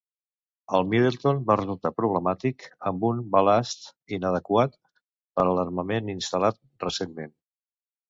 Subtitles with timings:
[0.77, 3.87] El Middleton va resultar problemàtic amb un balast
[4.19, 7.35] inadequat per a l'armament instal·lat recentment.